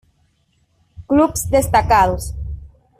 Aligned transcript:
Clubs 1.07 1.47
destacados 1.51 2.33